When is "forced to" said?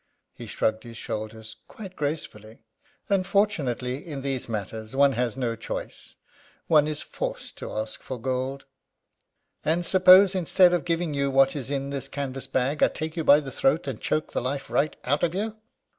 7.03-7.71